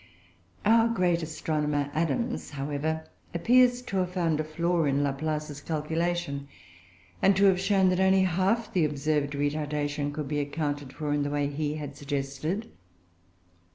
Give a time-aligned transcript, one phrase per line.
[0.65, 3.05] Our great astronomer, Adams, however,
[3.35, 6.47] appears to have found a flaw in Laplace's calculation,
[7.21, 11.21] and to have shown that only half the observed retardation could be accounted for in
[11.21, 12.71] the way he had suggested.